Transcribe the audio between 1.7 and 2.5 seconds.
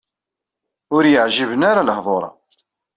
ara lehdur-a.